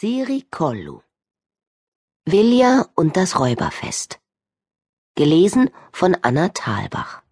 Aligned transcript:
Siri 0.00 0.46
Kollu 0.48 1.00
Vilja 2.24 2.86
und 2.94 3.16
das 3.16 3.36
Räuberfest 3.40 4.20
Gelesen 5.16 5.70
von 5.90 6.16
Anna 6.22 6.50
Thalbach 6.50 7.24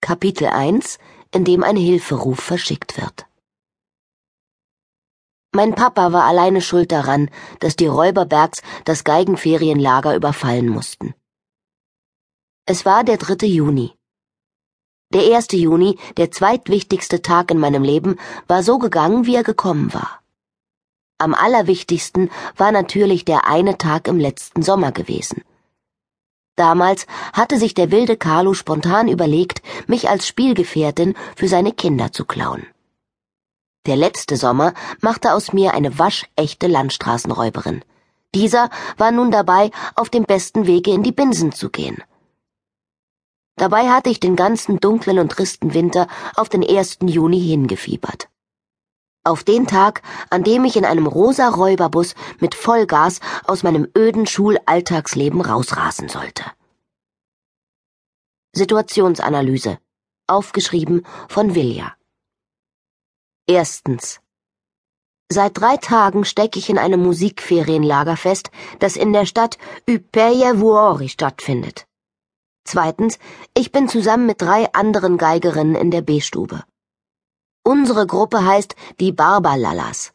Kapitel 0.00 0.46
1, 0.46 0.98
in 1.34 1.44
dem 1.44 1.62
ein 1.62 1.76
Hilferuf 1.76 2.40
verschickt 2.40 2.96
wird. 2.96 3.26
Mein 5.52 5.74
Papa 5.74 6.14
war 6.14 6.24
alleine 6.24 6.62
schuld 6.62 6.92
daran, 6.92 7.30
dass 7.60 7.76
die 7.76 7.86
Räuberbergs 7.86 8.62
das 8.86 9.04
Geigenferienlager 9.04 10.16
überfallen 10.16 10.70
mussten. 10.70 11.14
Es 12.64 12.86
war 12.86 13.04
der 13.04 13.18
3. 13.18 13.46
Juni. 13.46 13.95
Der 15.14 15.36
1. 15.36 15.52
Juni, 15.52 15.98
der 16.16 16.32
zweitwichtigste 16.32 17.22
Tag 17.22 17.52
in 17.52 17.60
meinem 17.60 17.84
Leben, 17.84 18.18
war 18.48 18.64
so 18.64 18.78
gegangen, 18.78 19.24
wie 19.24 19.36
er 19.36 19.44
gekommen 19.44 19.94
war. 19.94 20.20
Am 21.18 21.32
allerwichtigsten 21.32 22.28
war 22.56 22.72
natürlich 22.72 23.24
der 23.24 23.46
eine 23.46 23.78
Tag 23.78 24.08
im 24.08 24.18
letzten 24.18 24.62
Sommer 24.62 24.90
gewesen. 24.90 25.42
Damals 26.56 27.06
hatte 27.32 27.58
sich 27.58 27.74
der 27.74 27.92
wilde 27.92 28.16
Carlo 28.16 28.52
spontan 28.52 29.06
überlegt, 29.06 29.62
mich 29.86 30.08
als 30.08 30.26
Spielgefährtin 30.26 31.14
für 31.36 31.46
seine 31.46 31.72
Kinder 31.72 32.10
zu 32.12 32.24
klauen. 32.24 32.66
Der 33.86 33.96
letzte 33.96 34.36
Sommer 34.36 34.74
machte 35.00 35.34
aus 35.34 35.52
mir 35.52 35.72
eine 35.72 36.00
waschechte 36.00 36.66
Landstraßenräuberin. 36.66 37.84
Dieser 38.34 38.70
war 38.96 39.12
nun 39.12 39.30
dabei, 39.30 39.70
auf 39.94 40.10
dem 40.10 40.24
besten 40.24 40.66
Wege 40.66 40.90
in 40.90 41.04
die 41.04 41.12
Binsen 41.12 41.52
zu 41.52 41.70
gehen. 41.70 42.02
Dabei 43.56 43.88
hatte 43.88 44.10
ich 44.10 44.20
den 44.20 44.36
ganzen 44.36 44.80
dunklen 44.80 45.18
und 45.18 45.32
tristen 45.32 45.72
Winter 45.72 46.08
auf 46.34 46.50
den 46.50 46.62
1. 46.62 46.98
Juni 47.02 47.40
hingefiebert. 47.40 48.28
Auf 49.24 49.44
den 49.44 49.66
Tag, 49.66 50.02
an 50.30 50.44
dem 50.44 50.64
ich 50.66 50.76
in 50.76 50.84
einem 50.84 51.06
rosa 51.06 51.48
Räuberbus 51.48 52.14
mit 52.38 52.54
Vollgas 52.54 53.20
aus 53.44 53.62
meinem 53.62 53.88
öden 53.96 54.26
Schulalltagsleben 54.26 55.40
rausrasen 55.40 56.08
sollte. 56.08 56.44
Situationsanalyse. 58.52 59.78
Aufgeschrieben 60.28 61.06
von 61.28 61.54
Vilja. 61.54 61.94
Erstens. 63.46 64.20
Seit 65.30 65.58
drei 65.58 65.76
Tagen 65.76 66.24
stecke 66.24 66.58
ich 66.58 66.68
in 66.68 66.78
einem 66.78 67.02
Musikferienlager 67.02 68.16
fest, 68.16 68.50
das 68.80 68.96
in 68.96 69.12
der 69.12 69.26
Stadt 69.26 69.58
Vuori 69.86 71.08
stattfindet. 71.08 71.86
Zweitens, 72.66 73.20
ich 73.54 73.70
bin 73.70 73.88
zusammen 73.88 74.26
mit 74.26 74.42
drei 74.42 74.72
anderen 74.72 75.18
Geigerinnen 75.18 75.76
in 75.76 75.92
der 75.92 76.02
B-Stube. 76.02 76.64
Unsere 77.62 78.08
Gruppe 78.08 78.44
heißt 78.44 78.74
die 78.98 79.12
Barbalallas. 79.12 80.12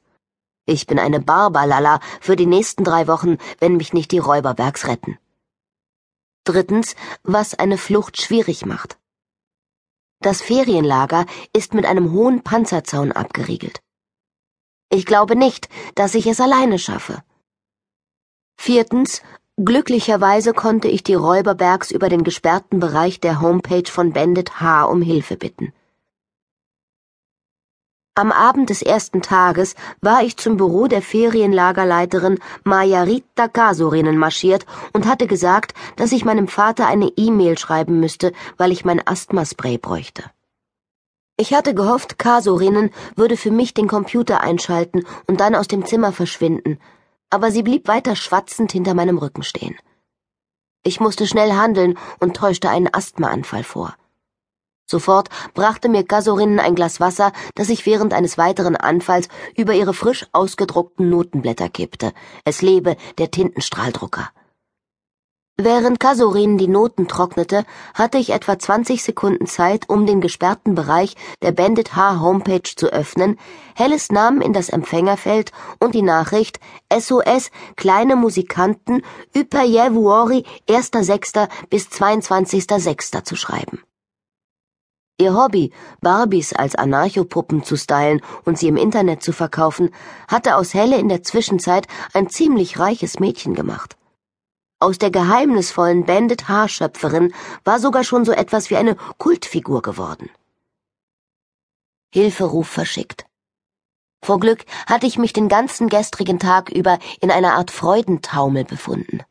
Ich 0.66 0.86
bin 0.86 1.00
eine 1.00 1.22
Barbalalla 1.22 2.02
für 2.20 2.36
die 2.36 2.46
nächsten 2.46 2.84
drei 2.84 3.08
Wochen, 3.08 3.38
wenn 3.60 3.78
mich 3.78 3.94
nicht 3.94 4.12
die 4.12 4.20
Räuberbergs 4.20 4.88
retten. 4.88 5.18
Drittens, 6.44 6.96
was 7.24 7.54
eine 7.54 7.78
Flucht 7.78 8.22
schwierig 8.22 8.66
macht. 8.66 8.98
Das 10.20 10.42
Ferienlager 10.42 11.26
ist 11.56 11.74
mit 11.74 11.86
einem 11.86 12.12
hohen 12.12 12.44
Panzerzaun 12.44 13.14
abgeriegelt. 13.14 13.82
Ich 14.90 15.06
glaube 15.06 15.38
nicht, 15.38 15.70
dass 15.96 16.16
ich 16.16 16.28
es 16.28 16.42
alleine 16.42 16.80
schaffe. 16.80 17.24
Viertens, 18.58 19.22
Glücklicherweise 19.58 20.54
konnte 20.54 20.88
ich 20.88 21.04
die 21.04 21.14
Räuberbergs 21.14 21.92
über 21.92 22.08
den 22.10 22.24
gesperrten 22.24 22.80
Bereich 22.80 23.20
der 23.20 23.42
Homepage 23.42 23.90
von 23.90 24.14
Bandit 24.14 24.62
H 24.62 24.86
um 24.86 25.02
Hilfe 25.02 25.36
bitten. 25.36 25.74
Am 28.14 28.32
Abend 28.32 28.70
des 28.70 28.82
ersten 28.82 29.22
Tages 29.22 29.76
war 30.02 30.24
ich 30.24 30.38
zum 30.38 30.58
Büro 30.58 30.88
der 30.88 31.02
Ferienlagerleiterin 31.02 32.40
Margarita 32.64 33.48
Kasorinen 33.48 34.18
marschiert 34.18 34.66
und 34.94 35.06
hatte 35.06 35.28
gesagt, 35.28 35.74
dass 35.96 36.12
ich 36.12 36.26
meinem 36.26 36.48
Vater 36.48 36.88
eine 36.88 37.08
E-Mail 37.16 37.58
schreiben 37.58 38.00
müsste, 38.00 38.34
weil 38.58 38.72
ich 38.72 38.84
mein 38.84 39.06
Asthmaspray 39.06 39.78
bräuchte. 39.78 40.24
Ich 41.38 41.54
hatte 41.54 41.74
gehofft, 41.74 42.20
Kasorinen 42.20 42.92
würde 43.16 43.38
für 43.38 43.52
mich 43.52 43.74
den 43.74 43.88
Computer 43.88 44.42
einschalten 44.42 45.06
und 45.28 45.40
dann 45.40 45.56
aus 45.56 45.68
dem 45.68 45.86
Zimmer 45.86 46.12
verschwinden, 46.12 46.80
aber 47.32 47.50
sie 47.52 47.64
blieb 47.64 47.88
weiter 47.88 48.16
schwatzend 48.16 48.72
hinter 48.72 48.94
meinem 48.94 49.18
Rücken 49.18 49.42
stehen. 49.42 49.76
Ich 50.84 51.00
musste 51.00 51.26
schnell 51.26 51.54
handeln 51.54 51.98
und 52.20 52.36
täuschte 52.36 52.70
einen 52.70 52.94
Asthmaanfall 52.94 53.64
vor. 53.64 53.96
Sofort 54.86 55.30
brachte 55.54 55.88
mir 55.88 56.04
Gasorin 56.04 56.60
ein 56.60 56.76
Glas 56.76 57.00
Wasser, 57.00 57.32
das 57.56 57.70
ich 57.70 57.86
während 57.86 58.14
eines 58.14 58.38
weiteren 58.38 58.76
Anfalls 58.76 59.30
über 59.56 59.74
ihre 59.74 59.94
frisch 59.94 60.26
ausgedruckten 60.34 61.10
Notenblätter 61.10 61.70
kippte. 61.70 62.12
Es 62.44 62.62
lebe 62.62 62.98
der 63.18 63.32
Tintenstrahldrucker. 63.32 64.30
Während 65.64 66.00
Kasorin 66.00 66.58
die 66.58 66.68
Noten 66.68 67.08
trocknete, 67.08 67.66
hatte 67.94 68.18
ich 68.18 68.32
etwa 68.32 68.58
20 68.58 69.04
Sekunden 69.04 69.46
Zeit, 69.46 69.88
um 69.90 70.08
den 70.08 70.20
gesperrten 70.20 70.74
Bereich 70.74 71.16
der 71.44 71.52
Bandit 71.52 71.96
H 71.96 72.20
Homepage 72.20 72.64
zu 72.64 72.88
öffnen, 72.88 73.38
helles 73.76 74.12
Namen 74.12 74.42
in 74.42 74.54
das 74.54 74.70
Empfängerfeld 74.70 75.52
und 75.80 75.94
die 75.94 76.02
Nachricht 76.02 76.60
SOS 76.92 77.52
kleine 77.76 78.16
Musikanten 78.16 79.04
Vuori 79.36 80.46
1.6. 80.68 81.48
bis 81.70 81.90
22.6. 81.90 83.24
zu 83.24 83.36
schreiben. 83.36 83.84
Ihr 85.20 85.36
Hobby, 85.36 85.72
Barbies 86.02 86.54
als 86.54 86.74
Anarchopuppen 86.74 87.64
zu 87.64 87.78
stylen 87.78 88.24
und 88.46 88.58
sie 88.58 88.68
im 88.68 88.78
Internet 88.78 89.22
zu 89.22 89.32
verkaufen, 89.32 89.92
hatte 90.28 90.56
aus 90.56 90.74
Helle 90.74 90.98
in 90.98 91.08
der 91.08 91.22
Zwischenzeit 91.22 91.88
ein 92.14 92.32
ziemlich 92.32 92.80
reiches 92.80 93.20
Mädchen 93.20 93.54
gemacht. 93.54 93.96
Aus 94.82 94.98
der 94.98 95.12
geheimnisvollen 95.12 96.08
Bandit-Haarschöpferin 96.08 97.36
war 97.64 97.78
sogar 97.78 98.04
schon 98.04 98.26
so 98.26 98.32
etwas 98.32 98.72
wie 98.72 98.78
eine 98.78 98.96
Kultfigur 99.20 99.84
geworden. 99.84 100.32
Hilferuf 102.12 102.68
verschickt. 102.68 103.28
Vor 104.24 104.40
Glück 104.40 104.66
hatte 104.88 105.06
ich 105.06 105.20
mich 105.20 105.34
den 105.34 105.50
ganzen 105.50 105.88
gestrigen 105.88 106.40
Tag 106.40 106.72
über 106.72 106.98
in 107.20 107.30
einer 107.30 107.54
Art 107.54 107.70
Freudentaumel 107.70 108.66
befunden. 108.66 109.22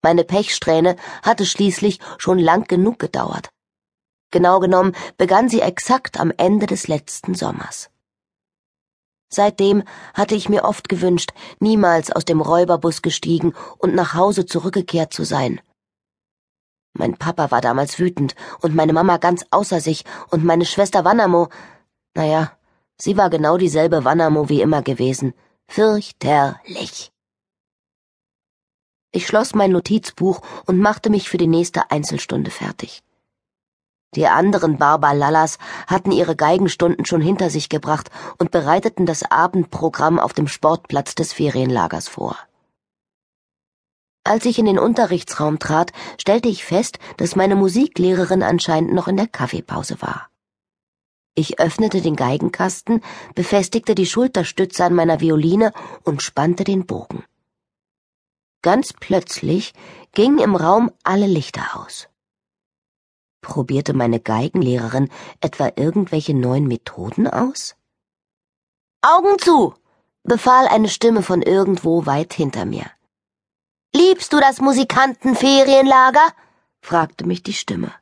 Meine 0.00 0.22
Pechsträhne 0.22 0.94
hatte 1.24 1.44
schließlich 1.44 1.98
schon 2.18 2.38
lang 2.38 2.68
genug 2.68 3.00
gedauert. 3.00 3.48
Genau 4.30 4.60
genommen 4.60 4.94
begann 5.16 5.48
sie 5.48 5.60
exakt 5.60 6.20
am 6.20 6.32
Ende 6.36 6.66
des 6.66 6.86
letzten 6.86 7.34
Sommers. 7.34 7.90
Seitdem 9.32 9.82
hatte 10.12 10.34
ich 10.34 10.50
mir 10.50 10.64
oft 10.64 10.90
gewünscht, 10.90 11.32
niemals 11.58 12.10
aus 12.10 12.26
dem 12.26 12.42
Räuberbus 12.42 13.00
gestiegen 13.00 13.54
und 13.78 13.94
nach 13.94 14.12
Hause 14.12 14.44
zurückgekehrt 14.44 15.14
zu 15.14 15.24
sein. 15.24 15.60
Mein 16.92 17.16
Papa 17.16 17.50
war 17.50 17.62
damals 17.62 17.98
wütend 17.98 18.34
und 18.60 18.74
meine 18.74 18.92
Mama 18.92 19.16
ganz 19.16 19.46
außer 19.50 19.80
sich 19.80 20.04
und 20.30 20.44
meine 20.44 20.66
Schwester 20.66 21.06
Wanamo, 21.06 21.48
naja, 22.14 22.52
sie 23.00 23.16
war 23.16 23.30
genau 23.30 23.56
dieselbe 23.56 24.04
Wanamo 24.04 24.50
wie 24.50 24.60
immer 24.60 24.82
gewesen. 24.82 25.32
Fürchterlich. 25.66 27.10
Ich 29.12 29.26
schloss 29.26 29.54
mein 29.54 29.72
Notizbuch 29.72 30.42
und 30.66 30.78
machte 30.78 31.08
mich 31.08 31.30
für 31.30 31.38
die 31.38 31.46
nächste 31.46 31.90
Einzelstunde 31.90 32.50
fertig. 32.50 33.02
Die 34.14 34.26
anderen 34.26 34.76
Barbalallas 34.76 35.58
hatten 35.86 36.12
ihre 36.12 36.36
Geigenstunden 36.36 37.06
schon 37.06 37.22
hinter 37.22 37.48
sich 37.48 37.70
gebracht 37.70 38.10
und 38.38 38.50
bereiteten 38.50 39.06
das 39.06 39.22
Abendprogramm 39.30 40.18
auf 40.18 40.34
dem 40.34 40.48
Sportplatz 40.48 41.14
des 41.14 41.32
Ferienlagers 41.32 42.08
vor. 42.08 42.36
Als 44.24 44.44
ich 44.44 44.58
in 44.58 44.66
den 44.66 44.78
Unterrichtsraum 44.78 45.58
trat, 45.58 45.92
stellte 46.20 46.48
ich 46.48 46.64
fest, 46.64 46.98
dass 47.16 47.36
meine 47.36 47.56
Musiklehrerin 47.56 48.42
anscheinend 48.42 48.92
noch 48.92 49.08
in 49.08 49.16
der 49.16 49.26
Kaffeepause 49.26 50.00
war. 50.00 50.28
Ich 51.34 51.58
öffnete 51.58 52.02
den 52.02 52.14
Geigenkasten, 52.14 53.02
befestigte 53.34 53.94
die 53.94 54.06
Schulterstütze 54.06 54.84
an 54.84 54.94
meiner 54.94 55.20
Violine 55.20 55.72
und 56.04 56.22
spannte 56.22 56.64
den 56.64 56.84
Bogen. 56.84 57.24
Ganz 58.60 58.92
plötzlich 58.92 59.72
gingen 60.12 60.38
im 60.38 60.54
Raum 60.54 60.92
alle 61.02 61.26
Lichter 61.26 61.80
aus. 61.80 62.08
Probierte 63.42 63.92
meine 63.92 64.20
Geigenlehrerin 64.20 65.10
etwa 65.40 65.70
irgendwelche 65.76 66.32
neuen 66.32 66.66
Methoden 66.66 67.26
aus? 67.26 67.74
Augen 69.02 69.38
zu, 69.38 69.74
befahl 70.22 70.68
eine 70.68 70.88
Stimme 70.88 71.22
von 71.22 71.42
irgendwo 71.42 72.06
weit 72.06 72.32
hinter 72.32 72.64
mir. 72.64 72.86
Liebst 73.94 74.32
du 74.32 74.40
das 74.40 74.60
Musikantenferienlager? 74.60 76.26
fragte 76.80 77.26
mich 77.26 77.42
die 77.42 77.52
Stimme. 77.52 77.92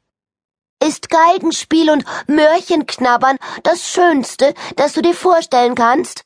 Ist 0.82 1.08
Geigenspiel 1.10 1.90
und 1.90 2.04
Mörchenknabbern 2.28 3.38
das 3.62 3.88
Schönste, 3.88 4.54
das 4.76 4.92
du 4.92 5.02
dir 5.02 5.14
vorstellen 5.14 5.74
kannst? 5.74 6.24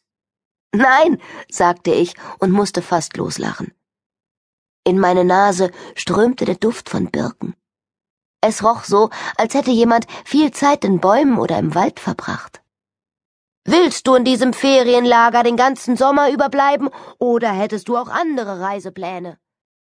Nein, 0.72 1.20
sagte 1.49 1.93
ich 1.93 2.14
und 2.40 2.50
musste 2.50 2.82
fast 2.82 3.16
loslachen. 3.16 3.72
In 4.84 4.99
meine 4.99 5.25
Nase 5.25 5.70
strömte 5.94 6.44
der 6.44 6.56
Duft 6.56 6.90
von 6.90 7.11
Birken. 7.11 7.55
Es 8.46 8.62
roch 8.62 8.85
so, 8.85 9.08
als 9.38 9.55
hätte 9.55 9.70
jemand 9.70 10.06
viel 10.26 10.50
Zeit 10.50 10.85
in 10.85 11.00
Bäumen 11.00 11.38
oder 11.38 11.58
im 11.58 11.75
Wald 11.75 11.99
verbracht. 11.99 12.61
Willst 13.64 14.06
du 14.06 14.17
in 14.17 14.25
diesem 14.26 14.52
Ferienlager 14.52 15.43
den 15.43 15.56
ganzen 15.56 15.96
Sommer 15.96 16.31
überbleiben 16.31 16.91
oder 17.19 17.50
hättest 17.50 17.88
du 17.88 17.96
auch 17.96 18.08
andere 18.08 18.61
Reisepläne? 18.61 19.38